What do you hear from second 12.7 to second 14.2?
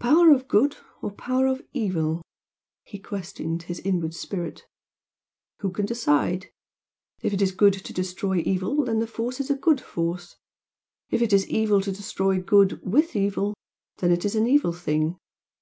WITH evil, then